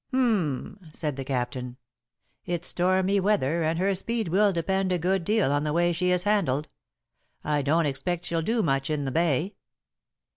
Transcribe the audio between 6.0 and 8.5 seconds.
is handled. I don't expect she'll